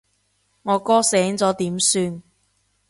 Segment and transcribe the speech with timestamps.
[0.63, 2.23] 我哥醒咗點算？